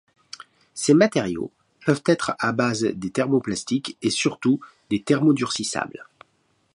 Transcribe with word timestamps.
Ces 0.73 0.95
matériaux 0.95 1.51
peuvent 1.85 2.01
être 2.07 2.33
à 2.39 2.53
base 2.53 2.81
des 2.85 3.11
thermoplastiques 3.11 3.99
et 4.01 4.09
surtout 4.09 4.59
des 4.89 5.03
thermodurcissables. 5.03 6.07